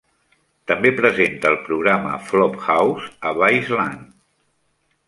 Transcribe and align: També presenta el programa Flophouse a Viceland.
També 0.71 0.91
presenta 0.99 1.51
el 1.53 1.59
programa 1.67 2.17
Flophouse 2.31 3.13
a 3.33 3.37
Viceland. 3.45 4.11